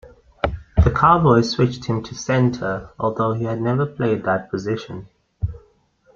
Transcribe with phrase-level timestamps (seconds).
[0.83, 5.09] The Cowboys switched him to center, although he had never played that position.